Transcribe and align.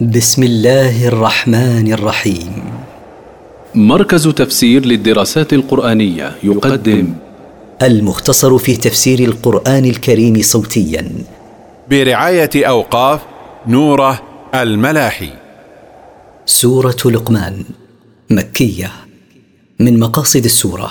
بسم 0.00 0.42
الله 0.42 1.08
الرحمن 1.08 1.92
الرحيم. 1.92 2.64
مركز 3.74 4.28
تفسير 4.28 4.86
للدراسات 4.86 5.52
القرآنية 5.52 6.36
يقدم 6.42 7.14
المختصر 7.82 8.58
في 8.58 8.76
تفسير 8.76 9.18
القرآن 9.18 9.84
الكريم 9.84 10.42
صوتيا. 10.42 11.12
برعاية 11.90 12.50
أوقاف 12.56 13.20
نوره 13.66 14.22
الملاحي. 14.54 15.30
سورة 16.46 16.96
لقمان 17.04 17.64
مكية 18.30 18.90
من 19.78 19.98
مقاصد 19.98 20.44
السورة. 20.44 20.90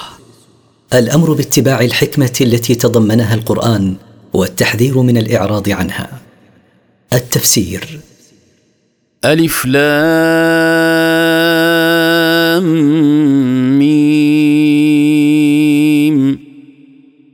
الأمر 0.93 1.33
باتباع 1.33 1.81
الحكمة 1.81 2.38
التي 2.41 2.75
تضمنها 2.75 3.33
القرآن 3.33 3.95
والتحذير 4.33 5.02
من 5.02 5.18
الإعراض 5.18 5.70
عنها. 5.70 6.09
التفسير 7.13 7.99
ألف 9.25 9.66
لام 9.66 9.84
ميم. 13.79 14.39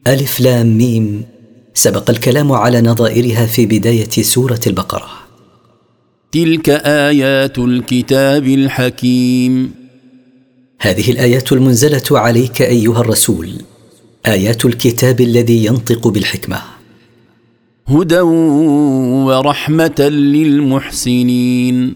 ألف 0.08 0.40
لام 0.40 0.78
ميم 0.78 1.26
سبق 1.74 2.10
الكلام 2.10 2.52
على 2.52 2.82
نظائرها 2.82 3.46
في 3.46 3.66
بداية 3.66 4.10
سورة 4.10 4.60
البقرة. 4.68 5.10
تلك 6.32 6.70
آيات 6.86 7.60
الكتاب 7.60 8.48
الحكيم. 8.48 9.72
هذه 10.80 11.12
الآيات 11.12 11.52
المنزلة 11.52 12.20
عليك 12.20 12.62
أيها 12.62 13.00
الرسول. 13.00 13.50
آيات 14.26 14.66
الكتاب 14.66 15.22
الذي 15.22 15.66
ينطق 15.66 16.08
بالحكمة. 16.08 16.77
هدى 17.90 18.20
ورحمة 19.28 20.00
للمحسنين. 20.10 21.96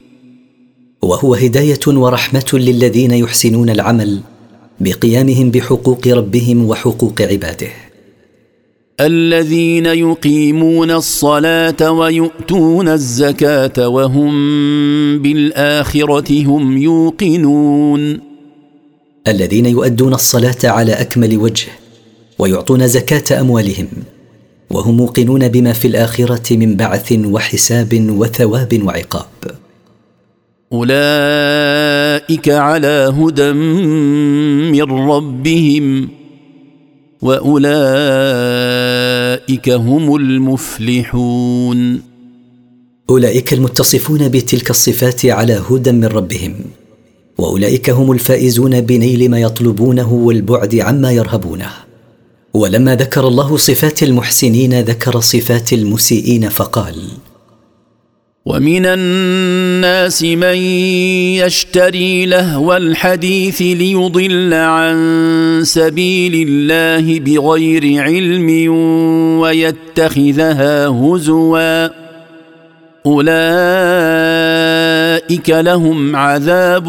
وهو 1.01 1.35
هداية 1.35 1.79
ورحمة 1.87 2.45
للذين 2.53 3.11
يحسنون 3.11 3.69
العمل 3.69 4.21
بقيامهم 4.79 5.51
بحقوق 5.51 6.07
ربهم 6.07 6.65
وحقوق 6.65 7.21
عباده. 7.21 7.67
الذين 8.99 9.85
يقيمون 9.85 10.91
الصلاة 10.91 11.91
ويؤتون 11.91 12.87
الزكاة 12.87 13.87
وهم 13.87 14.31
بالآخرة 15.19 16.45
هم 16.45 16.77
يوقنون. 16.77 18.19
الذين 19.27 19.65
يؤدون 19.65 20.13
الصلاة 20.13 20.57
على 20.63 20.91
أكمل 20.91 21.37
وجه 21.37 21.67
ويعطون 22.39 22.87
زكاة 22.87 23.41
أموالهم 23.41 23.87
وهم 24.73 24.97
موقنون 24.97 25.47
بما 25.47 25.73
في 25.73 25.87
الآخرة 25.87 26.57
من 26.57 26.75
بعث 26.75 27.13
وحساب 27.25 28.07
وثواب 28.09 28.81
وعقاب. 28.83 29.25
أولئك 30.73 32.49
على 32.49 33.13
هدى 33.17 33.51
من 34.71 34.91
ربهم 34.91 36.09
وأولئك 37.21 37.69
هم 39.69 40.15
المفلحون. 40.15 42.01
أولئك 43.09 43.53
المتصفون 43.53 44.29
بتلك 44.29 44.69
الصفات 44.69 45.25
على 45.25 45.61
هدى 45.69 45.91
من 45.91 46.05
ربهم 46.05 46.55
وأولئك 47.37 47.89
هم 47.89 48.11
الفائزون 48.11 48.81
بنيل 48.81 49.31
ما 49.31 49.39
يطلبونه 49.39 50.13
والبعد 50.13 50.75
عما 50.75 51.11
يرهبونه. 51.11 51.90
ولما 52.53 52.95
ذكر 52.95 53.27
الله 53.27 53.57
صفات 53.57 54.03
المحسنين 54.03 54.81
ذكر 54.81 55.19
صفات 55.19 55.73
المسيئين 55.73 56.49
فقال 56.49 56.95
ومن 58.45 58.85
الناس 58.85 60.23
من 60.23 60.55
يشتري 61.37 62.25
لهو 62.25 62.77
الحديث 62.77 63.61
ليضل 63.61 64.53
عن 64.53 65.61
سبيل 65.63 66.47
الله 66.49 67.19
بغير 67.19 68.03
علم 68.03 68.73
ويتخذها 69.39 70.87
هزوا. 70.87 71.87
أولئك 73.05 73.29
لهم 75.49 76.15
عذاب 76.15 76.87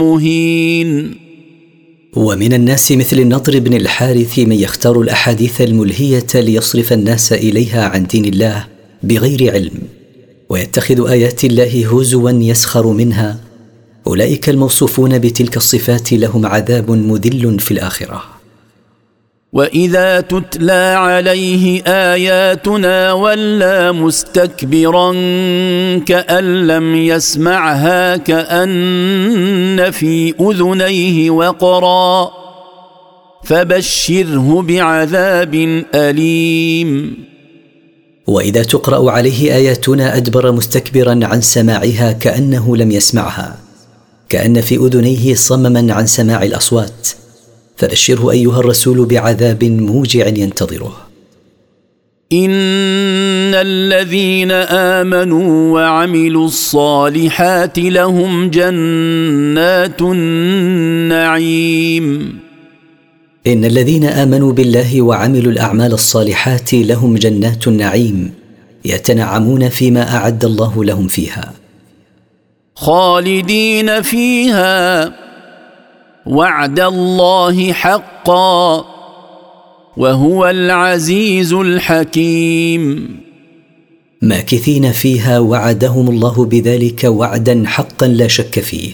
مهين. 0.00 1.23
ومن 2.16 2.52
الناس 2.52 2.92
مثل 2.92 3.18
النضر 3.18 3.58
بن 3.58 3.74
الحارث 3.74 4.38
من 4.38 4.52
يختار 4.52 5.00
الأحاديث 5.00 5.60
الملهية 5.60 6.26
ليصرف 6.34 6.92
الناس 6.92 7.32
إليها 7.32 7.88
عن 7.88 8.06
دين 8.06 8.24
الله 8.24 8.66
بغير 9.02 9.52
علم 9.52 9.72
ويتخذ 10.48 11.08
آيات 11.08 11.44
الله 11.44 11.86
هزوا 11.86 12.30
يسخر 12.30 12.86
منها. 12.86 13.40
أولئك 14.06 14.48
الموصوفون 14.48 15.18
بتلك 15.18 15.56
الصفات 15.56 16.12
لهم 16.12 16.46
عذاب 16.46 16.90
مذل 16.90 17.60
في 17.60 17.70
الآخرة. 17.70 18.33
واذا 19.54 20.20
تتلى 20.20 20.94
عليه 20.98 21.82
اياتنا 21.86 23.12
ولى 23.12 23.92
مستكبرا 23.92 25.12
كان 25.98 26.66
لم 26.66 26.96
يسمعها 26.96 28.16
كان 28.16 29.90
في 29.90 30.34
اذنيه 30.40 31.30
وقرا 31.30 32.30
فبشره 33.44 34.62
بعذاب 34.62 35.54
اليم 35.94 37.16
واذا 38.26 38.62
تقرا 38.62 39.10
عليه 39.10 39.54
اياتنا 39.54 40.16
ادبر 40.16 40.52
مستكبرا 40.52 41.20
عن 41.22 41.40
سماعها 41.40 42.12
كانه 42.12 42.76
لم 42.76 42.90
يسمعها 42.90 43.56
كان 44.28 44.60
في 44.60 44.76
اذنيه 44.76 45.34
صمما 45.34 45.94
عن 45.94 46.06
سماع 46.06 46.42
الاصوات 46.42 47.23
فبشره 47.76 48.30
أيها 48.30 48.60
الرسول 48.60 49.06
بعذاب 49.06 49.64
موجع 49.64 50.26
ينتظره. 50.26 50.96
إن 52.32 53.54
الذين 53.54 54.50
آمنوا 54.50 55.74
وعملوا 55.74 56.46
الصالحات 56.46 57.78
لهم 57.78 58.50
جنات 58.50 60.02
النعيم. 60.02 62.04
إن 63.46 63.64
الذين 63.64 64.04
آمنوا 64.04 64.52
بالله 64.52 65.02
وعملوا 65.02 65.52
الأعمال 65.52 65.92
الصالحات 65.92 66.74
لهم 66.74 67.16
جنات 67.16 67.68
النعيم 67.68 68.32
يتنعمون 68.84 69.68
فيما 69.68 70.16
أعد 70.16 70.44
الله 70.44 70.84
لهم 70.84 71.08
فيها. 71.08 71.52
خالدين 72.74 74.02
فيها. 74.02 75.12
وعد 76.26 76.80
الله 76.80 77.72
حقا 77.72 78.84
وهو 79.96 80.46
العزيز 80.46 81.52
الحكيم. 81.52 83.16
ماكثين 84.22 84.92
فيها 84.92 85.38
وعدهم 85.38 86.10
الله 86.10 86.44
بذلك 86.44 87.04
وعدا 87.04 87.62
حقا 87.66 88.06
لا 88.06 88.28
شك 88.28 88.60
فيه 88.60 88.92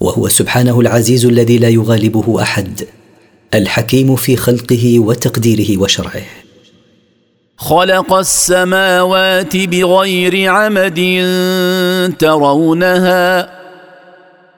وهو 0.00 0.28
سبحانه 0.28 0.80
العزيز 0.80 1.26
الذي 1.26 1.58
لا 1.58 1.68
يغالبه 1.68 2.42
أحد 2.42 2.80
الحكيم 3.54 4.16
في 4.16 4.36
خلقه 4.36 4.98
وتقديره 4.98 5.80
وشرعه. 5.80 6.22
خلق 7.56 8.12
السماوات 8.12 9.56
بغير 9.56 10.50
عمد 10.50 11.00
ترونها 12.18 13.63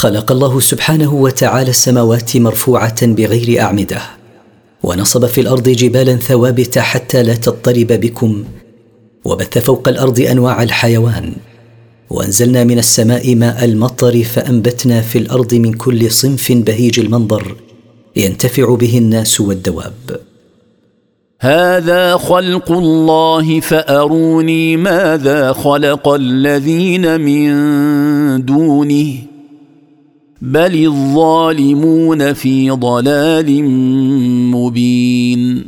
خلق 0.00 0.32
الله 0.32 0.60
سبحانه 0.60 1.14
وتعالى 1.14 1.70
السماوات 1.70 2.36
مرفوعة 2.36 3.06
بغير 3.06 3.60
أعمدة 3.60 4.00
ونصب 4.82 5.26
في 5.26 5.40
الأرض 5.40 5.68
جبالا 5.68 6.16
ثوابت 6.16 6.78
حتى 6.78 7.22
لا 7.22 7.34
تضطرب 7.34 7.86
بكم 7.86 8.44
وبث 9.24 9.58
فوق 9.58 9.88
الأرض 9.88 10.20
أنواع 10.20 10.62
الحيوان 10.62 11.32
وأنزلنا 12.10 12.64
من 12.64 12.78
السماء 12.78 13.34
ماء 13.34 13.64
المطر 13.64 14.22
فأنبتنا 14.22 15.00
في 15.00 15.18
الأرض 15.18 15.54
من 15.54 15.72
كل 15.72 16.10
صنف 16.10 16.52
بهيج 16.52 17.00
المنظر 17.00 17.56
ينتفع 18.16 18.74
به 18.74 18.98
الناس 18.98 19.40
والدواب. 19.40 20.20
هذا 21.40 22.16
خلق 22.16 22.72
الله 22.72 23.60
فأروني 23.60 24.76
ماذا 24.76 25.52
خلق 25.52 26.08
الذين 26.08 27.20
من 27.20 28.44
دونه؟ 28.44 29.29
بل 30.42 30.86
الظالمون 30.86 32.32
في 32.32 32.70
ضلال 32.70 33.64
مبين. 34.50 35.66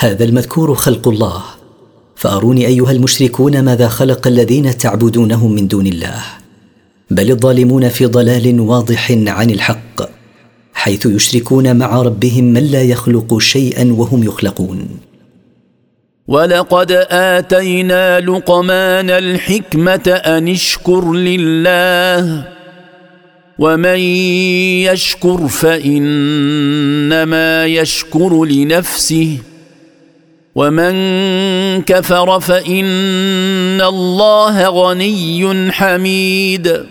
هذا 0.00 0.24
المذكور 0.24 0.74
خلق 0.74 1.08
الله. 1.08 1.42
فأروني 2.16 2.66
أيها 2.66 2.92
المشركون 2.92 3.64
ماذا 3.64 3.88
خلق 3.88 4.26
الذين 4.26 4.78
تعبدونهم 4.78 5.52
من 5.52 5.68
دون 5.68 5.86
الله. 5.86 6.22
بل 7.10 7.30
الظالمون 7.30 7.88
في 7.88 8.06
ضلال 8.06 8.60
واضح 8.60 9.10
عن 9.10 9.50
الحق 9.50 10.10
حيث 10.72 11.06
يشركون 11.06 11.76
مع 11.76 12.02
ربهم 12.02 12.44
من 12.44 12.64
لا 12.64 12.82
يخلق 12.82 13.38
شيئا 13.38 13.92
وهم 13.92 14.22
يخلقون. 14.22 14.88
ولقد 16.28 16.92
اتينا 17.10 18.20
لقمان 18.20 19.10
الحكمه 19.10 20.20
ان 20.26 20.48
اشكر 20.48 21.12
لله 21.12 22.57
ومن 23.58 23.98
يشكر 24.86 25.48
فانما 25.48 26.86
يشكر 27.66 28.44
لنفسه 28.44 29.38
ومن 30.54 30.92
كفر 31.82 32.40
فان 32.40 33.80
الله 33.80 34.68
غني 34.68 35.72
حميد 35.72 36.86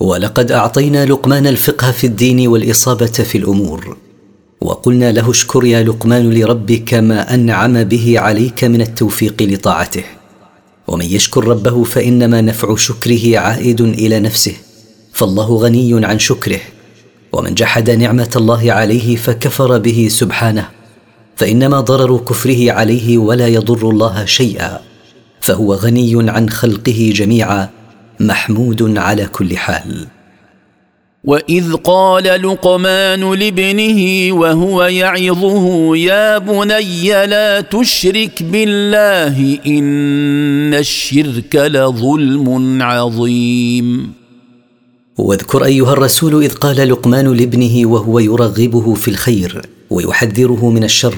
ولقد 0.00 0.52
اعطينا 0.52 1.04
لقمان 1.04 1.46
الفقه 1.46 1.92
في 1.92 2.06
الدين 2.06 2.48
والاصابه 2.48 3.06
في 3.06 3.38
الأمور 3.38 3.96
وقلنا 4.60 5.12
له 5.12 5.30
اشكر 5.30 5.64
يا 5.64 5.82
لقمان 5.82 6.34
لربك 6.34 6.94
ما 6.94 7.34
انعم 7.34 7.84
به 7.84 8.14
عليك 8.18 8.64
من 8.64 8.80
التوفيق 8.80 9.42
لطاعته 9.42 10.04
ومن 10.88 11.04
يشكر 11.04 11.48
ربه 11.48 11.84
فانما 11.84 12.40
نفع 12.40 12.76
شكره 12.76 13.38
عائد 13.38 13.80
إلى 13.80 14.20
نفسه 14.20 14.54
فالله 15.14 15.56
غني 15.56 16.06
عن 16.06 16.18
شكره 16.18 16.60
ومن 17.32 17.54
جحد 17.54 17.90
نعمة 17.90 18.30
الله 18.36 18.72
عليه 18.72 19.16
فكفر 19.16 19.78
به 19.78 20.06
سبحانه 20.10 20.68
فإنما 21.36 21.80
ضرر 21.80 22.18
كفره 22.18 22.72
عليه 22.72 23.18
ولا 23.18 23.48
يضر 23.48 23.90
الله 23.90 24.24
شيئا 24.24 24.80
فهو 25.40 25.74
غني 25.74 26.30
عن 26.30 26.50
خلقه 26.50 27.12
جميعا 27.14 27.68
محمود 28.20 28.98
على 28.98 29.26
كل 29.26 29.56
حال. 29.56 30.06
وإذ 31.24 31.72
قال 31.74 32.24
لقمان 32.24 33.34
لابنه 33.34 34.32
وهو 34.32 34.84
يعظه 34.84 35.96
يا 35.96 36.38
بني 36.38 37.26
لا 37.26 37.60
تشرك 37.60 38.42
بالله 38.42 39.58
إن 39.66 40.74
الشرك 40.74 41.56
لظلم 41.56 42.82
عظيم. 42.82 44.23
واذكر 45.18 45.64
أيها 45.64 45.92
الرسول 45.92 46.44
إذ 46.44 46.54
قال 46.54 46.88
لقمان 46.88 47.32
لابنه 47.32 47.88
وهو 47.88 48.18
يرغبه 48.18 48.94
في 48.94 49.08
الخير 49.08 49.62
ويحذره 49.90 50.70
من 50.70 50.84
الشر 50.84 51.16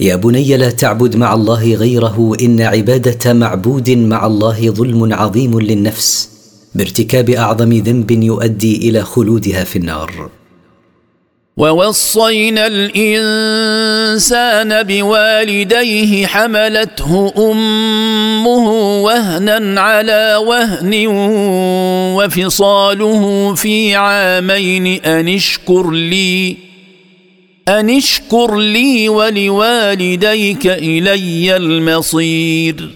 يا 0.00 0.16
بني 0.16 0.56
لا 0.56 0.70
تعبد 0.70 1.16
مع 1.16 1.34
الله 1.34 1.74
غيره 1.74 2.36
إن 2.40 2.60
عبادة 2.60 3.32
معبود 3.32 3.90
مع 3.90 4.26
الله 4.26 4.70
ظلم 4.70 5.12
عظيم 5.12 5.60
للنفس 5.60 6.28
بارتكاب 6.74 7.30
أعظم 7.30 7.72
ذنب 7.72 8.10
يؤدي 8.10 8.88
إلى 8.88 9.02
خلودها 9.02 9.64
في 9.64 9.76
النار. 9.76 10.30
ووصينا 11.58 12.66
الإنسان 12.66 13.62
بوالديه 14.82 16.26
حملته 16.26 17.32
أمه 17.38 18.68
وهنا 19.02 19.80
على 19.80 20.36
وهن 20.46 21.06
وفصاله 22.16 23.54
في 23.54 23.94
عامين 23.94 24.86
أن 24.86 25.28
اشكر 25.28 25.90
لي 25.90 26.56
أن 27.68 27.90
اشكر 27.90 28.56
لي 28.56 29.08
ولوالديك 29.08 30.66
إلي 30.66 31.56
المصير. 31.56 32.90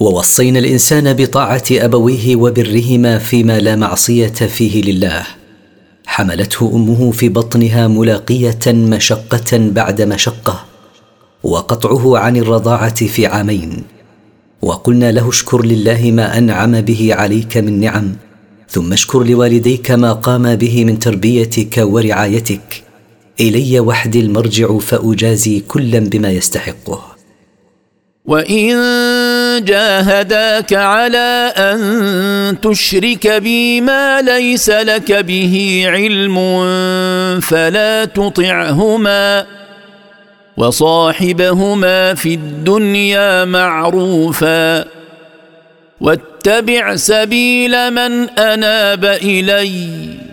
ووصينا 0.00 0.58
الإنسان 0.58 1.12
بطاعة 1.12 1.64
أبويه 1.70 2.36
وبرهما 2.36 3.18
فيما 3.18 3.60
لا 3.60 3.76
معصية 3.76 4.26
فيه 4.26 4.82
لله. 4.82 5.39
حملته 6.20 6.72
أمه 6.74 7.10
في 7.10 7.28
بطنها 7.28 7.88
ملاقية 7.88 8.66
مشقة 8.66 9.58
بعد 9.58 10.02
مشقة 10.02 10.64
وقطعه 11.42 12.18
عن 12.18 12.36
الرضاعة 12.36 13.06
في 13.06 13.26
عامين 13.26 13.82
وقلنا 14.62 15.12
له 15.12 15.28
اشكر 15.28 15.64
لله 15.64 16.10
ما 16.10 16.38
أنعم 16.38 16.80
به 16.80 17.14
عليك 17.14 17.56
من 17.56 17.80
نعم 17.80 18.12
ثم 18.68 18.92
اشكر 18.92 19.22
لوالديك 19.24 19.90
ما 19.90 20.12
قام 20.12 20.56
به 20.56 20.84
من 20.84 20.98
تربيتك 20.98 21.74
ورعايتك 21.78 22.82
إلي 23.40 23.80
وحدي 23.80 24.20
المرجع 24.20 24.78
فأجازي 24.78 25.60
كلا 25.60 25.98
بما 25.98 26.30
يستحقه. 26.30 27.09
وان 28.30 28.76
جاهداك 29.64 30.72
على 30.72 31.52
ان 31.56 32.60
تشرك 32.60 33.26
بي 33.28 33.80
ما 33.80 34.22
ليس 34.22 34.70
لك 34.70 35.12
به 35.12 35.84
علم 35.86 36.36
فلا 37.40 38.04
تطعهما 38.04 39.46
وصاحبهما 40.56 42.14
في 42.14 42.34
الدنيا 42.34 43.44
معروفا 43.44 44.84
واتبع 46.00 46.96
سبيل 46.96 47.90
من 47.90 48.28
اناب 48.38 49.04
اليّ 49.04 50.29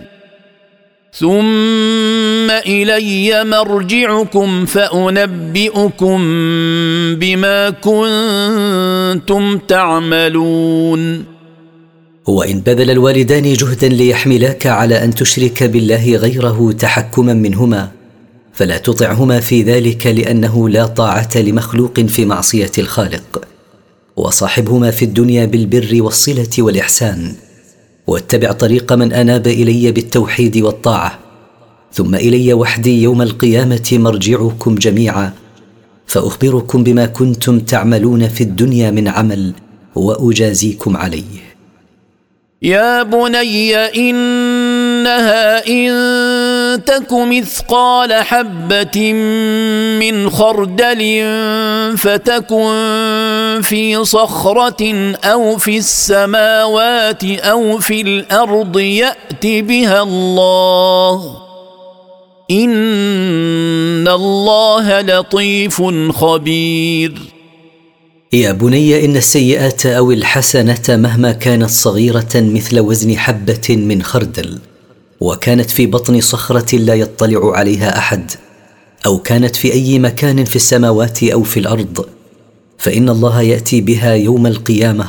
ثم 1.18 2.50
إلي 2.50 3.44
مرجعكم 3.44 4.66
فأنبئكم 4.66 6.18
بما 7.14 7.70
كنتم 7.70 9.58
تعملون. 9.58 11.24
وان 12.26 12.60
بذل 12.60 12.90
الوالدان 12.90 13.52
جهدا 13.52 13.88
ليحملاك 13.88 14.66
على 14.66 15.04
أن 15.04 15.14
تشرك 15.14 15.62
بالله 15.62 16.16
غيره 16.16 16.72
تحكما 16.78 17.34
منهما 17.34 17.88
فلا 18.52 18.78
تطعهما 18.78 19.40
في 19.40 19.62
ذلك 19.62 20.06
لأنه 20.06 20.68
لا 20.68 20.86
طاعة 20.86 21.36
لمخلوق 21.36 22.00
في 22.00 22.24
معصية 22.24 22.72
الخالق 22.78 23.44
وصاحبهما 24.16 24.90
في 24.90 25.04
الدنيا 25.04 25.46
بالبر 25.46 26.02
والصلة 26.02 26.50
والإحسان. 26.58 27.47
واتبع 28.08 28.52
طريق 28.52 28.92
من 28.92 29.12
أناب 29.12 29.46
إلي 29.46 29.92
بالتوحيد 29.92 30.56
والطاعة 30.56 31.18
ثم 31.92 32.14
إلي 32.14 32.52
وحدي 32.52 33.02
يوم 33.02 33.22
القيامة 33.22 33.88
مرجعكم 33.92 34.74
جميعا 34.74 35.32
فأخبركم 36.06 36.84
بما 36.84 37.06
كنتم 37.06 37.60
تعملون 37.60 38.28
في 38.28 38.40
الدنيا 38.40 38.90
من 38.90 39.08
عمل 39.08 39.52
وأجازيكم 39.94 40.96
عليه. 40.96 41.48
يا 42.62 43.02
بني 43.02 43.76
إنها 43.76 45.66
إن 45.68 45.90
تك 46.86 47.12
مثقال 47.12 48.12
حبه 48.12 49.12
من 50.00 50.30
خردل 50.30 51.24
فتكن 51.96 53.60
في 53.62 54.04
صخره 54.04 55.14
أو 55.24 55.56
في 55.56 55.78
السماوات 55.78 57.24
أو 57.24 57.78
في 57.78 58.00
الأرض 58.00 58.78
يات 58.78 59.46
بها 59.46 60.02
الله 60.02 61.36
ان 62.50 64.08
الله 64.08 65.00
لطيف 65.00 65.82
خبير 66.12 67.38
يا 68.32 68.52
بني 68.52 69.04
ان 69.04 69.16
السيئات 69.16 69.86
أو 69.86 70.12
الحسنه 70.12 70.84
مهما 70.88 71.32
كانت 71.32 71.70
صغيره 71.70 72.28
مثل 72.34 72.80
وزن 72.80 73.18
حبه 73.18 73.76
من 73.76 74.02
خردل. 74.02 74.58
وكانت 75.20 75.70
في 75.70 75.86
بطن 75.86 76.20
صخرة 76.20 76.76
لا 76.76 76.94
يطلع 76.94 77.56
عليها 77.56 77.98
أحد 77.98 78.30
أو 79.06 79.18
كانت 79.18 79.56
في 79.56 79.72
أي 79.72 79.98
مكان 79.98 80.44
في 80.44 80.56
السماوات 80.56 81.22
أو 81.22 81.42
في 81.42 81.60
الأرض 81.60 82.06
فإن 82.78 83.08
الله 83.08 83.42
يأتي 83.42 83.80
بها 83.80 84.14
يوم 84.14 84.46
القيامة 84.46 85.06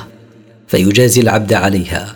فيجازي 0.68 1.22
العبد 1.22 1.54
عليها. 1.54 2.16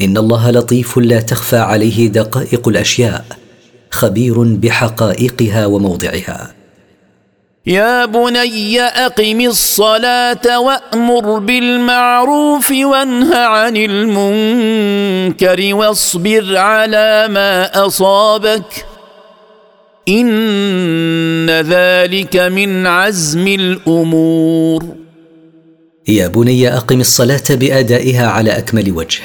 إن 0.00 0.16
الله 0.16 0.50
لطيف 0.50 0.98
لا 0.98 1.20
تخفى 1.20 1.56
عليه 1.56 2.08
دقائق 2.08 2.68
الأشياء 2.68 3.24
خبير 3.90 4.42
بحقائقها 4.42 5.66
وموضعها. 5.66 6.54
يا 7.66 8.04
بني 8.04 8.80
أقم 8.80 9.40
الصلاة 9.40 10.60
وأمر 10.60 11.38
بالمعروف 11.38 12.70
وانه 12.70 13.36
عن 13.36 13.76
المنكر 13.76 15.74
واصبر 15.74 16.56
على 16.56 17.28
ما 17.30 17.86
أصابك. 17.86 18.86
إن 20.08 21.50
ذلك 21.50 22.36
من 22.36 22.86
عزم 22.86 23.46
الأمور. 23.46 24.84
يا 26.08 26.28
بني 26.28 26.76
أقم 26.76 27.00
الصلاة 27.00 27.44
بأدائها 27.50 28.26
على 28.26 28.58
أكمل 28.58 28.92
وجه 28.92 29.20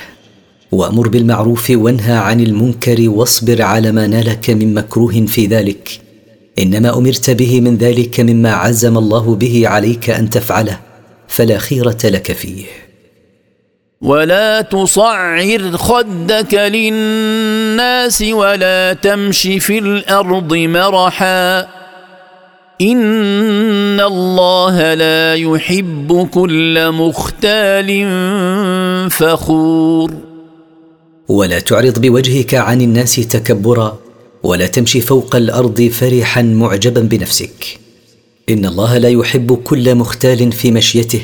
وأمر 0.72 1.08
بالمعروف 1.08 1.72
وانهى 1.76 2.16
عن 2.18 2.40
المنكر 2.40 3.10
واصبر 3.10 3.62
على 3.62 3.92
ما 3.92 4.08
نالك 4.08 4.50
من 4.50 4.74
مكروه 4.74 5.26
في 5.26 5.46
ذلك 5.46 6.09
إنما 6.60 6.98
أمرت 6.98 7.30
به 7.30 7.62
من 7.62 7.78
ذلك 7.78 8.20
مما 8.20 8.52
عزم 8.54 8.98
الله 8.98 9.36
به 9.36 9.68
عليك 9.68 10.10
أن 10.10 10.30
تفعله 10.30 10.80
فلا 11.28 11.58
خيرة 11.58 11.98
لك 12.04 12.32
فيه. 12.32 12.66
ولا 14.02 14.62
تصعر 14.62 15.78
خدك 15.78 16.54
للناس 16.54 18.22
ولا 18.22 18.94
تمش 18.94 19.42
في 19.42 19.78
الأرض 19.80 20.54
مرحا. 20.54 21.60
إن 22.82 24.00
الله 24.00 24.94
لا 24.94 25.36
يحب 25.36 26.30
كل 26.32 26.92
مختال 26.92 28.08
فخور. 29.10 30.14
ولا 31.28 31.60
تعرض 31.60 32.02
بوجهك 32.02 32.54
عن 32.56 32.82
الناس 32.82 33.16
تكبرا 33.16 34.09
ولا 34.44 34.68
تمشي 34.68 35.02
فوق 35.02 35.36
الأرض 35.36 35.82
فرحا 35.82 36.42
معجبا 36.42 37.02
بنفسك. 37.02 37.80
إن 38.50 38.66
الله 38.66 38.98
لا 38.98 39.10
يحب 39.10 39.54
كل 39.64 39.96
مختال 39.96 40.52
في 40.52 40.72
مشيته 40.72 41.22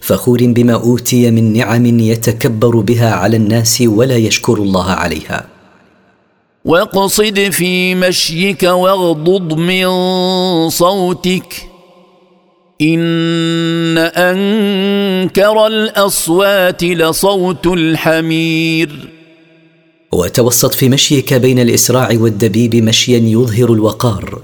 فخور 0.00 0.38
بما 0.42 0.74
أوتي 0.74 1.30
من 1.30 1.52
نعم 1.52 2.00
يتكبر 2.00 2.76
بها 2.76 3.10
على 3.10 3.36
الناس 3.36 3.82
ولا 3.86 4.16
يشكر 4.16 4.54
الله 4.54 4.90
عليها. 4.90 5.46
واقصد 6.64 7.48
في 7.50 7.94
مشيك 7.94 8.62
واغضض 8.62 9.54
من 9.54 9.88
صوتك. 10.68 11.66
إن 12.82 13.98
أنكر 13.98 15.66
الأصوات 15.66 16.84
لصوت 16.84 17.66
الحمير. 17.66 19.19
وتوسط 20.12 20.74
في 20.74 20.88
مشيك 20.88 21.34
بين 21.34 21.58
الإسراع 21.58 22.08
والدبيب 22.12 22.76
مشيا 22.76 23.18
يظهر 23.18 23.72
الوقار. 23.72 24.42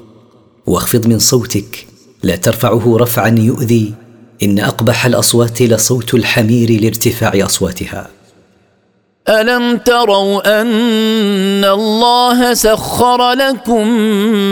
واخفض 0.67 1.07
من 1.07 1.19
صوتك 1.19 1.87
لا 2.23 2.37
ترفعه 2.37 2.97
رفعا 3.01 3.35
يؤذي. 3.39 3.95
إن 4.43 4.59
أقبح 4.59 5.07
الأصوات 5.07 5.63
لصوت 5.63 6.15
الحمير 6.15 6.81
لارتفاع 6.81 7.33
أصواتها. 7.47 8.09
ألم 9.29 9.77
تروا 9.77 10.61
أن 10.61 11.65
الله 11.65 12.55
سخر 12.55 13.33
لكم 13.33 13.89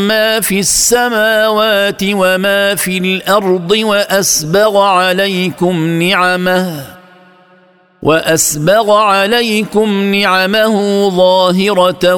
ما 0.08 0.40
في 0.40 0.60
السماوات 0.60 2.02
وما 2.02 2.74
في 2.74 2.98
الأرض 2.98 3.70
وأسبغ 3.70 4.78
عليكم 4.78 6.02
نعمه؟ 6.02 6.93
وأسبغ 8.04 8.90
عليكم 8.90 10.14
نعمه 10.14 11.08
ظاهرة 11.08 12.14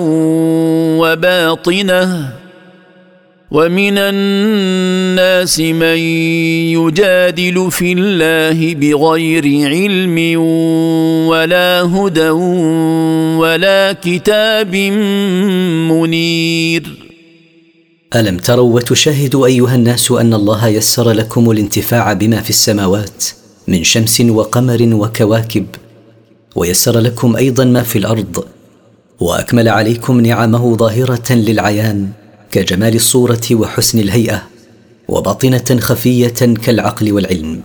وباطنة. 0.98 2.32
ومن 3.50 3.98
الناس 3.98 5.60
من 5.60 5.98
يجادل 6.74 7.70
في 7.70 7.92
الله 7.92 8.74
بغير 8.74 9.44
علم 9.68 10.40
ولا 11.28 11.82
هدى 11.82 12.30
ولا 13.38 13.92
كتاب 13.92 14.74
منير. 15.90 16.82
ألم 18.16 18.36
تروا 18.38 18.74
وتشاهدوا 18.74 19.46
أيها 19.46 19.74
الناس 19.74 20.10
أن 20.10 20.34
الله 20.34 20.68
يسر 20.68 21.10
لكم 21.10 21.50
الانتفاع 21.50 22.12
بما 22.12 22.40
في 22.40 22.50
السماوات؟ 22.50 23.24
من 23.68 23.84
شمس 23.84 24.20
وقمر 24.20 24.88
وكواكب 24.94 25.66
ويسر 26.56 26.98
لكم 26.98 27.36
أيضا 27.36 27.64
ما 27.64 27.82
في 27.82 27.98
الأرض 27.98 28.44
وأكمل 29.20 29.68
عليكم 29.68 30.20
نعمه 30.20 30.76
ظاهرة 30.76 31.32
للعيان 31.32 32.08
كجمال 32.50 32.94
الصورة 32.94 33.40
وحسن 33.52 33.98
الهيئة 33.98 34.42
وباطنة 35.08 35.80
خفية 35.80 36.28
كالعقل 36.64 37.12
والعلم. 37.12 37.60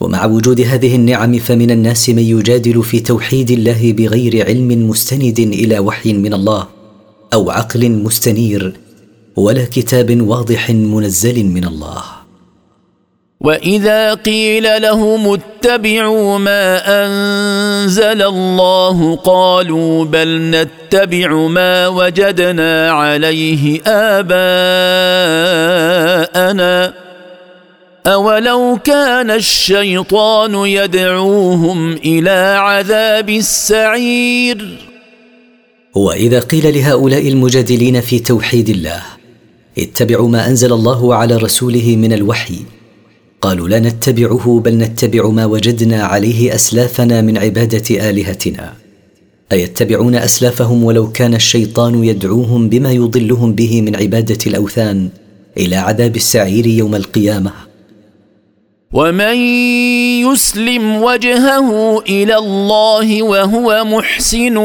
ومع 0.00 0.24
وجود 0.26 0.60
هذه 0.60 0.96
النعم 0.96 1.38
فمن 1.38 1.70
الناس 1.70 2.08
من 2.08 2.22
يجادل 2.22 2.82
في 2.82 3.00
توحيد 3.00 3.50
الله 3.50 3.92
بغير 3.92 4.46
علم 4.46 4.88
مستند 4.90 5.38
إلى 5.38 5.78
وحي 5.78 6.12
من 6.12 6.34
الله 6.34 6.66
أو 7.34 7.50
عقل 7.50 7.90
مستنير 7.90 8.80
ولا 9.36 9.64
كتاب 9.64 10.20
واضح 10.20 10.70
منزل 10.70 11.44
من 11.44 11.64
الله. 11.64 12.21
واذا 13.44 14.14
قيل 14.14 14.82
لهم 14.82 15.32
اتبعوا 15.32 16.38
ما 16.38 16.82
انزل 17.04 18.22
الله 18.22 19.16
قالوا 19.16 20.04
بل 20.04 20.50
نتبع 20.50 21.34
ما 21.34 21.88
وجدنا 21.88 22.90
عليه 22.90 23.80
اباءنا 23.86 24.32
اولو 28.06 28.78
كان 28.84 29.30
الشيطان 29.30 30.54
يدعوهم 30.54 31.92
إلى 31.92 32.56
عذاب 32.58 33.30
السعير 33.30 34.78
واذا 35.94 36.40
قيل 36.40 36.74
لهؤلاء 36.74 37.28
المجادلين 37.28 38.00
في 38.00 38.18
توحيد 38.18 38.68
الله 38.68 39.02
اتبعوا 39.78 40.28
ما 40.28 40.48
انزل 40.48 40.72
الله 40.72 41.14
على 41.14 41.36
رسوله 41.36 41.96
من 41.96 42.12
الوحي 42.12 42.58
قالوا 43.42 43.68
لا 43.68 43.78
نتبعه 43.78 44.60
بل 44.64 44.74
نتبع 44.78 45.28
ما 45.28 45.44
وجدنا 45.46 46.02
عليه 46.04 46.54
أسلافنا 46.54 47.20
من 47.20 47.38
عبادة 47.38 48.10
آلهتنا. 48.10 48.72
أيتبعون 49.52 50.14
أسلافهم 50.14 50.84
ولو 50.84 51.12
كان 51.12 51.34
الشيطان 51.34 52.04
يدعوهم 52.04 52.68
بما 52.68 52.92
يضلهم 52.92 53.52
به 53.52 53.82
من 53.82 53.96
عبادة 53.96 54.38
الأوثان 54.46 55.08
إلى 55.56 55.76
عذاب 55.76 56.16
السعير 56.16 56.66
يوم 56.66 56.94
القيامة؟ 56.94 57.52
ومن 58.92 59.36
يسلم 60.26 61.02
وجهه 61.02 62.00
إلى 62.00 62.36
الله 62.36 63.22
وهو 63.22 63.84
محسن 63.84 64.56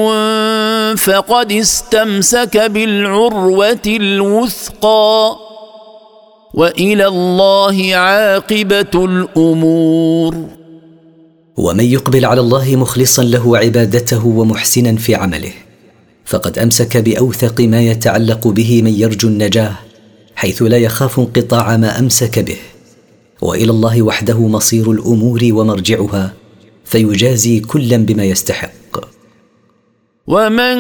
فقد 0.95 1.51
استمسك 1.51 2.57
بالعروة 2.57 3.85
الوثقى. 3.87 5.46
وإلى 6.57 7.07
الله 7.07 7.95
عاقبة 7.95 8.93
الأمور. 8.95 10.35
ومن 11.57 11.83
يقبل 11.83 12.25
على 12.25 12.41
الله 12.41 12.75
مخلصا 12.75 13.23
له 13.23 13.57
عبادته 13.57 14.27
ومحسنا 14.27 14.95
في 14.95 15.15
عمله 15.15 15.51
فقد 16.25 16.59
أمسك 16.59 16.97
بأوثق 16.97 17.61
ما 17.61 17.81
يتعلق 17.81 18.47
به 18.47 18.81
من 18.81 18.93
يرجو 18.93 19.27
النجاة 19.27 19.73
حيث 20.35 20.61
لا 20.61 20.77
يخاف 20.77 21.19
انقطاع 21.19 21.77
ما 21.77 21.99
أمسك 21.99 22.39
به. 22.39 22.57
وإلى 23.41 23.71
الله 23.71 24.01
وحده 24.01 24.47
مصير 24.47 24.91
الأمور 24.91 25.39
ومرجعها 25.51 26.33
فيجازي 26.85 27.59
كلا 27.59 27.97
بما 27.97 28.23
يستحق. 28.23 28.71
ومن 30.27 30.77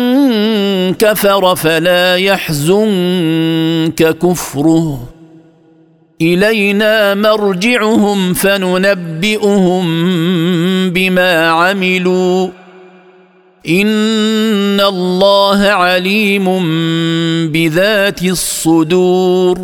كفر 0.93 1.55
فلا 1.55 2.15
يحزنك 2.15 4.17
كفره. 4.17 5.16
إلينا 6.21 7.13
مرجعهم 7.13 8.33
فننبئهم 8.33 9.85
بما 10.89 11.47
عملوا. 11.47 12.49
إن 13.69 14.81
الله 14.81 15.57
عليم 15.57 16.45
بذات 17.51 18.23
الصدور. 18.23 19.59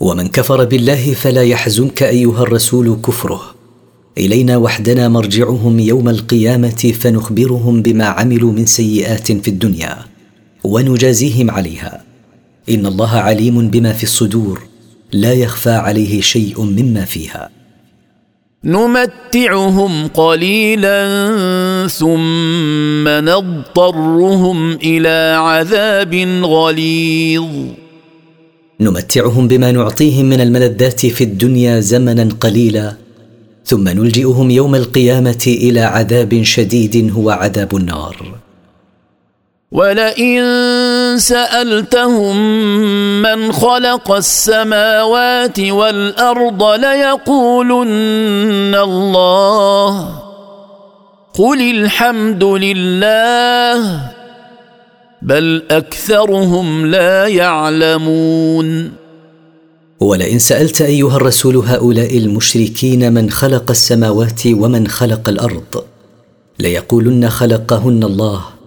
ومن 0.00 0.28
كفر 0.28 0.64
بالله 0.64 1.14
فلا 1.14 1.42
يحزنك 1.42 2.02
أيها 2.02 2.42
الرسول 2.42 2.96
كفره. 3.06 3.40
إلينا 4.18 4.56
وحدنا 4.56 5.08
مرجعهم 5.08 5.78
يوم 5.78 6.08
القيامة 6.08 6.92
فنخبرهم 7.00 7.82
بما 7.82 8.04
عملوا 8.04 8.52
من 8.52 8.66
سيئات 8.66 9.32
في 9.32 9.48
الدنيا 9.48 9.96
ونجازيهم 10.64 11.50
عليها. 11.50 12.04
إن 12.70 12.86
الله 12.86 13.10
عليم 13.10 13.68
بما 13.68 13.92
في 13.92 14.02
الصدور. 14.02 14.69
لا 15.12 15.32
يخفى 15.32 15.70
عليه 15.70 16.20
شيء 16.20 16.62
مما 16.62 17.04
فيها. 17.04 17.50
نمتعهم 18.64 20.06
قليلا 20.06 20.98
ثم 21.88 23.08
نضطرهم 23.08 24.72
إلى 24.72 25.36
عذاب 25.38 26.14
غليظ. 26.44 27.46
نمتعهم 28.80 29.48
بما 29.48 29.72
نعطيهم 29.72 30.26
من 30.26 30.40
الملذات 30.40 31.06
في 31.06 31.24
الدنيا 31.24 31.80
زمنا 31.80 32.28
قليلا 32.40 32.96
ثم 33.64 33.88
نلجئهم 33.88 34.50
يوم 34.50 34.74
القيامة 34.74 35.44
إلى 35.46 35.80
عذاب 35.80 36.42
شديد 36.42 37.12
هو 37.12 37.30
عذاب 37.30 37.76
النار. 37.76 38.34
ولئن 39.72 40.42
سألتهم 41.18 42.36
من 43.22 43.52
خلق 43.52 44.10
السماوات 44.10 45.60
والأرض 45.60 46.62
ليقولن 46.62 48.74
الله. 48.74 50.20
قل 51.34 51.70
الحمد 51.70 52.44
لله 52.44 54.00
بل 55.22 55.62
أكثرهم 55.70 56.86
لا 56.86 57.26
يعلمون. 57.26 58.92
ولئن 60.00 60.38
سألت 60.38 60.82
أيها 60.82 61.16
الرسول 61.16 61.56
هؤلاء 61.56 62.18
المشركين 62.18 63.12
من 63.12 63.30
خلق 63.30 63.70
السماوات 63.70 64.42
ومن 64.46 64.88
خلق 64.88 65.28
الأرض 65.28 65.84
ليقولن 66.58 67.30
خلقهن 67.30 68.04
الله. 68.04 68.59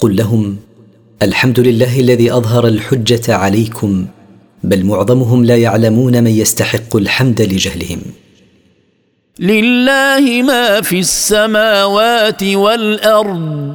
قل 0.00 0.16
لهم 0.16 0.56
الحمد 1.22 1.60
لله 1.60 2.00
الذي 2.00 2.32
أظهر 2.32 2.66
الحجة 2.66 3.34
عليكم 3.34 4.06
بل 4.64 4.84
معظمهم 4.84 5.44
لا 5.44 5.56
يعلمون 5.56 6.24
من 6.24 6.30
يستحق 6.30 6.96
الحمد 6.96 7.42
لجهلهم. 7.42 8.00
لله 9.38 10.42
ما 10.42 10.80
في 10.80 10.98
السماوات 10.98 12.42
والأرض. 12.42 13.74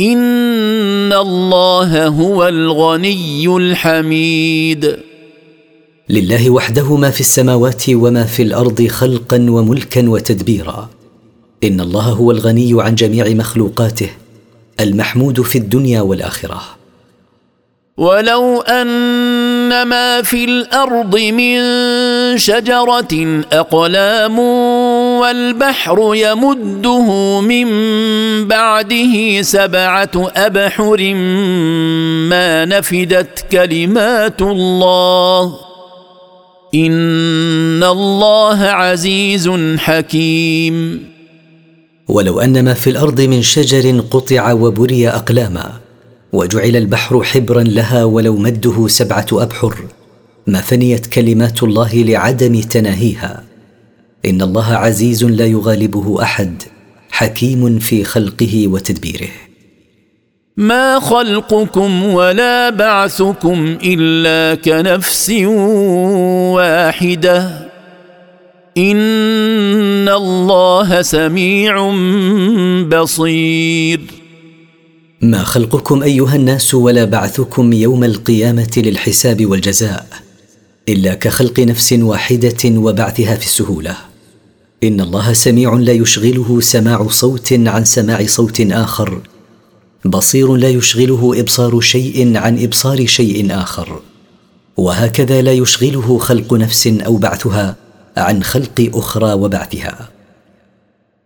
إن 0.00 1.12
الله 1.12 2.06
هو 2.06 2.48
الغني 2.48 3.56
الحميد. 3.56 4.96
لله 6.08 6.50
وحده 6.50 6.96
ما 6.96 7.10
في 7.10 7.20
السماوات 7.20 7.82
وما 7.90 8.24
في 8.24 8.42
الأرض 8.42 8.86
خلقا 8.86 9.46
وملكا 9.50 10.08
وتدبيرا. 10.08 10.90
إن 11.64 11.80
الله 11.80 12.02
هو 12.02 12.30
الغني 12.30 12.82
عن 12.82 12.94
جميع 12.94 13.28
مخلوقاته. 13.28 14.25
المحمود 14.80 15.42
في 15.42 15.58
الدنيا 15.58 16.00
والآخرة. 16.00 16.62
ولو 17.96 18.60
ان 18.60 19.82
ما 19.82 20.22
في 20.22 20.44
الأرض 20.44 21.16
من 21.18 21.58
شجره 22.38 23.44
اقلام 23.52 24.38
والبحر 25.18 26.10
يمده 26.14 27.40
من 27.40 27.68
بعده 28.48 29.42
سبعه 29.42 30.10
ابحر 30.36 31.14
ما 32.28 32.64
نفدت 32.64 33.44
كلمات 33.52 34.42
الله. 34.42 35.58
ان 36.74 37.82
الله 37.84 38.62
عزيز 38.62 39.50
حكيم. 39.78 41.15
ولو 42.08 42.40
أن 42.40 42.64
ما 42.64 42.74
في 42.74 42.90
الأرض 42.90 43.20
من 43.20 43.42
شجر 43.42 44.00
قطع 44.00 44.52
وبري 44.52 45.08
أقلاما 45.08 45.72
وجعل 46.32 46.76
البحر 46.76 47.22
حبرا 47.22 47.62
لها 47.62 48.04
ولو 48.04 48.36
مده 48.36 48.88
سبعة 48.88 49.26
أبحر 49.32 49.74
ما 50.46 50.60
فنيت 50.60 51.06
كلمات 51.06 51.62
الله 51.62 51.94
لعدم 51.94 52.60
تناهيها. 52.60 53.42
إن 54.26 54.42
الله 54.42 54.74
عزيز 54.74 55.24
لا 55.24 55.46
يغالبه 55.46 56.22
أحد 56.22 56.62
حكيم 57.10 57.78
في 57.78 58.04
خلقه 58.04 58.68
وتدبيره. 58.68 59.28
ما 60.56 61.00
خلقكم 61.00 62.04
ولا 62.04 62.70
بعثكم 62.70 63.78
إلا 63.84 64.54
كنفس 64.54 65.30
واحدة. 66.54 67.68
ان 68.78 70.08
الله 70.08 71.02
سميع 71.02 71.90
بصير. 72.88 74.00
ما 75.22 75.44
خلقكم 75.44 76.02
أيها 76.02 76.36
الناس 76.36 76.74
ولا 76.74 77.04
بعثكم 77.04 77.72
يوم 77.72 78.04
القيامة 78.04 78.70
للحساب 78.76 79.46
والجزاء 79.46 80.06
إلا 80.88 81.14
كخلق 81.14 81.60
نفس 81.60 81.92
واحدة 81.92 82.64
وبعثها 82.64 83.36
في 83.36 83.44
السهولة. 83.44 83.96
إن 84.84 85.00
الله 85.00 85.32
سميع 85.32 85.74
لا 85.74 85.92
يشغله 85.92 86.60
سماع 86.60 87.08
صوت 87.08 87.52
عن 87.52 87.84
سماع 87.84 88.26
صوت 88.26 88.60
آخر 88.60 89.20
بصير 90.04 90.56
لا 90.56 90.68
يشغله 90.68 91.40
إبصار 91.40 91.80
شيء 91.80 92.36
عن 92.36 92.62
إبصار 92.62 93.06
شيء 93.06 93.46
آخر. 93.50 94.00
وهكذا 94.76 95.42
لا 95.42 95.52
يشغله 95.52 96.18
خلق 96.18 96.54
نفس 96.54 96.86
أو 96.86 97.16
بعثها 97.16 97.85
عن 98.16 98.42
خلق 98.42 98.90
أخرى 98.94 99.32
وبعثها. 99.32 100.08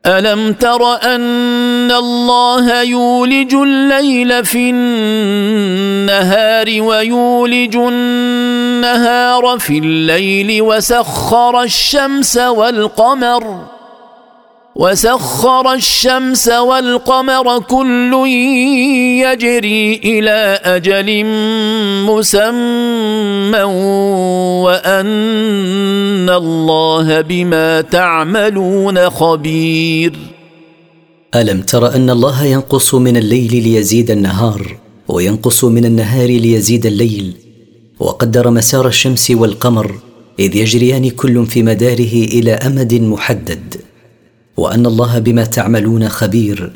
ألم 0.06 0.52
تر 0.52 0.94
أن 1.02 1.90
الله 1.90 2.82
يولج 2.82 3.54
الليل 3.54 4.44
في 4.44 4.70
النهار 4.70 6.66
ويولج 6.82 7.76
النهار 7.76 9.58
في 9.58 9.78
الليل 9.78 10.62
وسخر 10.62 11.62
الشمس 11.62 12.36
والقمر؟ 12.36 13.66
وسخر 14.76 15.72
الشمس 15.72 16.48
والقمر 16.48 17.58
كل 17.58 18.12
يجري 19.24 20.00
إلى 20.04 20.60
أجل 20.64 21.24
مسمى 22.06 23.62
وأن 24.64 26.30
الله 26.30 27.20
بما 27.20 27.80
تعملون 27.80 29.10
خبير. 29.10 30.12
ألم 31.34 31.62
تر 31.62 31.94
أن 31.94 32.10
الله 32.10 32.44
ينقص 32.44 32.94
من 32.94 33.16
الليل 33.16 33.62
ليزيد 33.62 34.10
النهار 34.10 34.76
وينقص 35.08 35.64
من 35.64 35.84
النهار 35.84 36.28
ليزيد 36.28 36.86
الليل 36.86 37.32
وقدر 37.98 38.50
مسار 38.50 38.86
الشمس 38.86 39.30
والقمر 39.30 39.94
إذ 40.38 40.56
يجريان 40.56 41.10
كل 41.10 41.46
في 41.46 41.62
مداره 41.62 42.14
إلى 42.14 42.52
أمد 42.52 42.94
محدد. 42.94 43.89
وأن 44.56 44.86
الله 44.86 45.18
بما 45.18 45.44
تعملون 45.44 46.08
خبير 46.08 46.70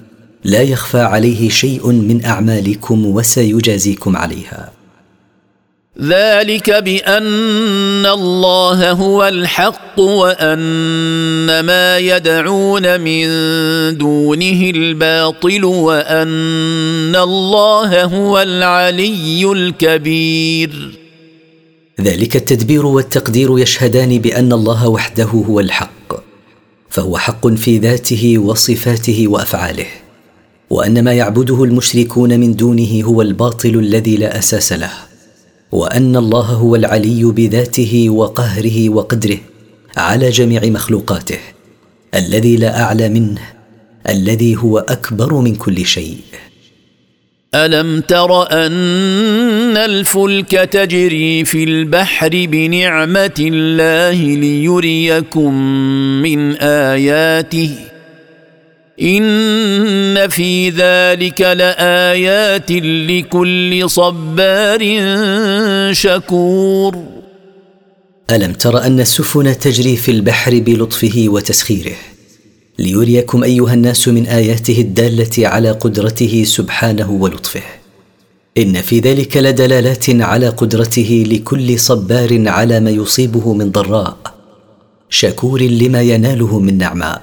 لا 0.44 0.62
يخفى 0.62 1.00
عليه 1.00 1.48
شيء 1.48 1.87
من 1.87 2.24
أعمالكم 2.24 3.06
وسيجازيكم 3.06 4.16
عليها. 4.16 4.72
ذلك 6.02 6.70
بأن 6.70 8.06
الله 8.06 8.90
هو 8.90 9.28
الحق 9.28 10.00
وأن 10.00 11.60
ما 11.60 11.98
يدعون 11.98 13.00
من 13.00 13.26
دونه 13.98 14.70
الباطل 14.74 15.64
وأن 15.64 17.16
الله 17.16 18.04
هو 18.04 18.42
العلي 18.42 19.52
الكبير. 19.52 20.98
ذلك 22.00 22.37
التدبير 22.37 22.87
والتقدير 22.87 23.58
يشهدان 23.58 24.18
بأن 24.18 24.52
الله 24.52 24.88
وحده 24.88 25.24
هو 25.24 25.60
الحق. 25.60 26.03
فهو 26.94 27.18
حق 27.18 27.46
في 27.48 27.78
ذاته 27.78 28.38
وصفاته 28.38 29.28
وأفعاله 29.28 29.87
وأن 30.70 31.04
ما 31.04 31.12
يعبده 31.12 31.64
المشركون 31.64 32.40
من 32.40 32.57
دونه 32.57 33.02
هو 33.04 33.22
الباطل 33.22 33.74
الذي 33.78 34.16
لا 34.16 34.38
أساس 34.38 34.72
له 34.72 34.92
وأن 35.72 36.16
الله 36.16 36.46
هو 36.46 36.76
العلي 36.76 37.24
بذاته 37.24 38.11
وقهره 38.11 38.88
وقدره 38.88 39.38
على 39.96 40.30
جميع 40.30 40.64
مخلوقاته 40.64 41.38
الذي 42.14 42.57
لا 42.57 42.83
أعلى 42.83 43.09
منه 43.09 43.42
الذي 44.09 44.57
هو 44.57 44.78
أكبر 44.78 45.35
من 45.35 45.54
كل 45.54 45.87
شيء. 45.87 46.18
ألم 47.54 48.00
تر 48.00 48.52
أن 48.52 49.76
الفلك 49.76 50.50
تجري 50.50 51.44
في 51.44 51.64
البحر 51.64 52.28
بنعمة 52.32 53.34
الله 53.38 54.36
ليريكم 54.36 55.54
من 56.22 56.56
آياته؟ 56.56 57.70
إن 59.02 60.28
في 60.28 60.70
ذلك 60.70 61.40
لآيات 61.40 62.70
لكل 63.10 63.90
صبار 63.90 64.80
شكور. 65.92 67.04
ألم 68.30 68.52
تر 68.52 68.82
أن 68.86 69.00
السفن 69.00 69.58
تجري 69.58 69.96
في 69.96 70.10
البحر 70.10 70.58
بلطفه 70.58 71.24
وتسخيره؟ 71.28 71.96
ليريكم 72.78 73.44
أيها 73.44 73.74
الناس 73.74 74.08
من 74.08 74.26
آياته 74.26 74.80
الدالة 74.80 75.48
على 75.48 75.70
قدرته 75.70 76.44
سبحانه 76.46 77.10
ولطفه. 77.10 77.62
إن 78.58 78.80
في 78.82 79.00
ذلك 79.00 79.37
لدلالات 79.37 80.10
على 80.10 80.48
قدرته 80.48 81.24
لكل 81.26 81.80
صبار 81.80 82.48
على 82.48 82.80
ما 82.80 82.90
يصيبه 82.90 83.52
من 83.54 83.70
ضراء 83.70 84.16
شكور 85.08 85.62
لما 85.62 86.02
يناله 86.02 86.58
من 86.58 86.78
نعماء. 86.78 87.22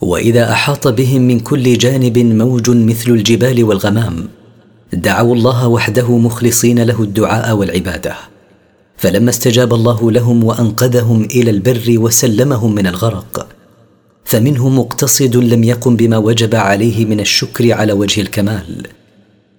وإذا 0.00 0.52
أحاط 0.52 0.88
بهم 0.88 1.22
من 1.22 1.40
كل 1.40 1.78
جانب 1.78 2.18
موج 2.18 2.70
مثل 2.70 3.10
الجبال 3.10 3.64
والغمام 3.64 4.28
دعوا 4.92 5.34
الله 5.34 5.68
وحده 5.68 6.18
مخلصين 6.18 6.82
له 6.82 7.02
الدعاء 7.02 7.56
والعبادة. 7.56 8.14
فلما 8.96 9.30
استجاب 9.30 9.74
الله 9.74 10.10
لهم 10.10 10.44
وأنقذهم 10.44 11.24
إلى 11.24 11.50
البر 11.50 11.84
وسلمهم 11.88 12.74
من 12.74 12.86
الغرق 12.86 13.46
فمنهم 14.24 14.78
مقتصد 14.78 15.36
لم 15.36 15.64
يقم 15.64 15.96
بما 15.96 16.16
وجب 16.16 16.54
عليه 16.54 17.04
من 17.04 17.20
الشكر 17.20 17.72
على 17.72 17.92
وجه 17.92 18.20
الكمال. 18.20 18.86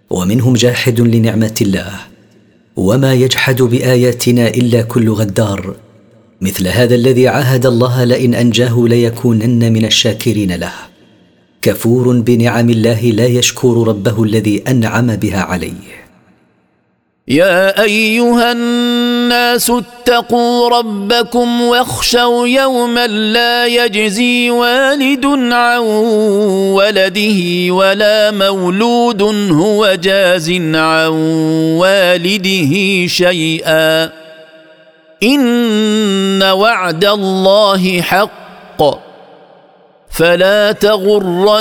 ومنهم 0.10 0.54
جاحد 0.54 1.02
لنعمة 1.02 1.58
الله 1.62 1.94
وما 2.76 3.14
يجحد 3.14 3.62
بآياتنا 3.62 4.48
إلا 4.48 4.82
كل 4.82 5.10
غدار. 5.10 5.76
مثل 6.42 6.68
هذا 6.68 6.96
الذي 6.96 7.28
عاهد 7.28 7.66
الله 7.66 8.04
لئن 8.04 8.34
أنجاه 8.34 8.86
ليكونن 8.88 9.74
من 9.74 9.86
الشاكرين 9.86 10.56
له. 10.56 10.74
كفور 11.62 12.20
بنعم 12.20 12.70
الله 12.70 13.02
لا 13.02 13.26
يشكر 13.26 13.88
ربه 13.88 14.24
الذي 14.24 14.64
أنعم 14.68 15.16
بها 15.16 15.42
عليه. 15.42 16.02
يا 17.28 17.82
أيها 17.84 18.52
الناس 18.52 19.70
اتقوا 19.72 20.70
ربكم 20.70 21.62
واخشوا 21.62 22.48
يوما 22.48 23.08
لا 23.08 23.68
يجزي 23.68 24.50
والد 24.50 25.26
عن 25.54 25.80
ولده 26.74 27.74
ولا 27.74 28.32
مولود 28.32 29.22
هو 29.52 29.96
جاز 29.96 30.52
عن 30.74 31.10
والده 31.78 33.08
شيئا. 33.08 34.21
إن 35.24 36.44
وعد 36.44 37.06
الله 37.06 38.02
حق. 38.02 38.42
فلا 40.10 40.72
تغرنكم 40.72 41.60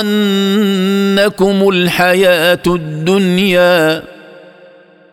الحياة 1.69 2.63
الدنيا 2.67 4.03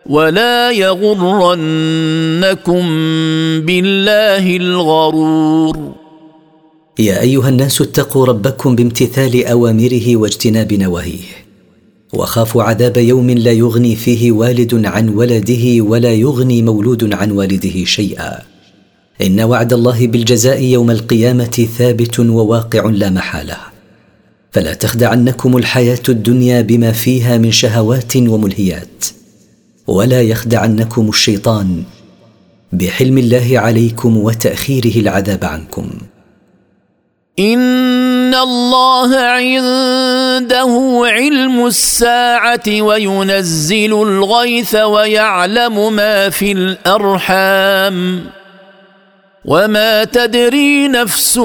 ولا 0.05 0.71
يغرنكم 0.71 2.83
بالله 3.65 4.57
الغرور. 4.57 5.93
يا 6.99 7.21
أيها 7.21 7.49
الناس 7.49 7.81
اتقوا 7.81 8.25
ربكم 8.25 8.75
بامتثال 8.75 9.45
أوامره 9.45 10.15
واجتناب 10.15 10.73
نواهيه. 10.73 11.48
وخافوا 12.13 12.63
عذاب 12.63 12.97
يوم 12.97 13.29
لا 13.29 13.51
يغني 13.51 13.95
فيه 13.95 14.31
والد 14.31 14.85
عن 14.85 15.09
ولده 15.09 15.81
ولا 15.81 16.13
يغني 16.13 16.61
مولود 16.61 17.13
عن 17.13 17.31
والده 17.31 17.85
شيئا. 17.85 18.39
إن 19.21 19.41
وعد 19.41 19.73
الله 19.73 20.07
بالجزاء 20.07 20.63
يوم 20.63 20.91
القيامة 20.91 21.67
ثابت 21.77 22.19
وواقع 22.19 22.89
لا 22.89 23.09
محالة. 23.09 23.57
فلا 24.51 24.73
تخدعنكم 24.73 25.57
الحياة 25.57 26.03
الدنيا 26.09 26.61
بما 26.61 26.91
فيها 26.91 27.37
من 27.37 27.51
شهوات 27.51 28.17
وملهيات. 28.17 29.05
ولا 29.87 30.21
يخدعنكم 30.21 31.09
الشيطان 31.09 31.83
بحلم 32.73 33.17
الله 33.17 33.59
عليكم 33.59 34.17
وتأخيره 34.17 34.99
العذاب 34.99 35.45
عنكم. 35.45 35.89
ان 38.29 38.35
الله 38.35 39.15
عنده 39.15 41.01
علم 41.05 41.65
الساعة 41.65 42.81
وينزل 42.81 43.93
الغيث 43.93 44.75
ويعلم 44.75 45.93
ما 45.93 46.29
في 46.29 46.51
الارحام 46.51 48.25
وما 49.45 50.03
تدري 50.03 50.87
نفس 50.87 51.37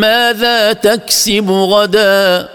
ماذا 0.00 0.72
تكسب 0.72 1.50
غدا 1.50 2.48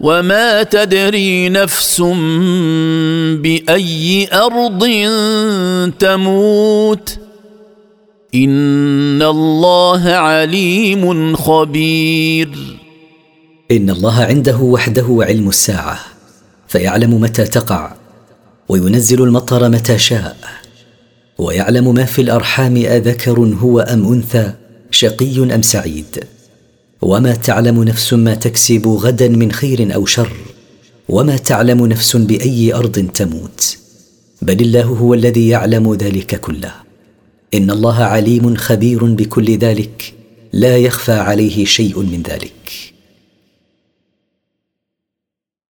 وما 0.00 0.62
تدري 0.62 1.48
نفس 1.48 2.00
باي 3.38 4.28
ارض 4.32 4.84
تموت 5.98 7.18
ان 8.34 9.22
الله 9.22 10.08
عليم 10.08 11.36
خبير. 11.36 12.48
ان 13.70 13.90
الله 13.90 14.24
عنده 14.24 14.56
وحده 14.56 15.06
علم 15.20 15.48
الساعة 15.48 15.98
فيعلم 16.68 17.20
متى 17.20 17.44
تقع 17.44 17.92
وينزل 18.68 19.22
المطر 19.22 19.68
متى 19.68 19.98
شاء 19.98 20.36
ويعلم 21.38 21.94
ما 21.94 22.04
في 22.04 22.22
الارحام 22.22 22.76
اذكر 22.76 23.38
هو 23.38 23.80
ام 23.80 24.12
انثى 24.12 24.52
شقي 24.90 25.54
ام 25.54 25.62
سعيد. 25.62 26.24
وما 27.02 27.34
تعلم 27.34 27.84
نفس 27.84 28.12
ما 28.12 28.34
تكسب 28.34 28.88
غدا 28.88 29.28
من 29.28 29.52
خير 29.52 29.94
أو 29.94 30.06
شر 30.06 30.32
وما 31.08 31.36
تعلم 31.36 31.86
نفس 31.86 32.16
باي 32.16 32.74
ارض 32.74 33.08
تموت. 33.14 33.78
بل 34.42 34.60
الله 34.60 34.84
هو 34.84 35.14
الذي 35.14 35.48
يعلم 35.48 35.94
ذلك 35.94 36.40
كله. 36.40 36.89
إن 37.54 37.70
الله 37.70 38.02
عليم 38.02 38.56
خبير 38.56 39.04
بكل 39.04 39.58
ذلك. 39.58 40.12
لا 40.52 40.76
يخفى 40.76 41.12
عليه 41.12 41.64
شيء 41.64 41.98
من 41.98 42.22
ذلك. 42.22 42.89